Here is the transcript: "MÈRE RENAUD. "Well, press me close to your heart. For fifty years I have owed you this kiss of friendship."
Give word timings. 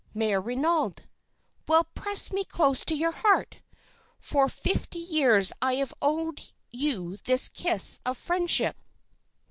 "MÈRE 0.15 0.43
RENAUD. 0.43 1.03
"Well, 1.67 1.83
press 1.93 2.31
me 2.33 2.43
close 2.43 2.83
to 2.85 2.95
your 2.95 3.11
heart. 3.11 3.61
For 4.19 4.49
fifty 4.49 4.97
years 4.97 5.51
I 5.61 5.75
have 5.75 5.93
owed 6.01 6.41
you 6.71 7.17
this 7.25 7.47
kiss 7.47 7.99
of 8.03 8.17
friendship." 8.17 8.77